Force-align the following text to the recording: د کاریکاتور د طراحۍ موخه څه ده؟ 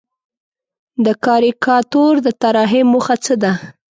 د 1.05 1.07
کاریکاتور 1.25 2.13
د 2.25 2.27
طراحۍ 2.41 2.81
موخه 2.91 3.15
څه 3.25 3.33
ده؟ 3.43 3.53